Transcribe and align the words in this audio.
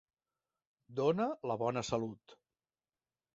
Dóna 0.99 1.27
la 1.51 1.59
bona 1.65 1.85
salut. 1.91 2.35